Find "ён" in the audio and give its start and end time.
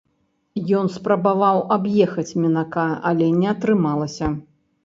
0.79-0.85